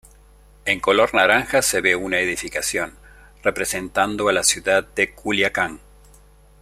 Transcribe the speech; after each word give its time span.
En 0.65 0.79
color 0.79 1.13
naranja 1.13 1.61
se 1.61 1.79
ve 1.79 1.95
una 1.95 2.17
edificación, 2.17 2.97
representando 3.43 4.29
a 4.29 4.33
la 4.33 4.41
ciudad 4.41 4.83
de 4.83 5.13
Culiacán. 5.13 5.79